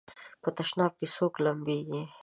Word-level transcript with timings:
په 0.41 0.49
تشناب 0.57 0.91
کې 0.99 1.07
څوک 1.15 1.33
لمبېږي؟ 1.45 2.01